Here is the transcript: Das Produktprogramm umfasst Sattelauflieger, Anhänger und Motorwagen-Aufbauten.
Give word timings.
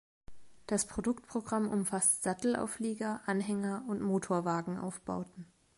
Das 0.65 0.87
Produktprogramm 0.87 1.69
umfasst 1.69 2.23
Sattelauflieger, 2.23 3.21
Anhänger 3.27 3.83
und 3.87 4.01
Motorwagen-Aufbauten. 4.01 5.45